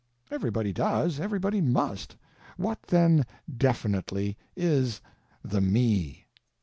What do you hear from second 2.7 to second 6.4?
then, definitely, is the Me?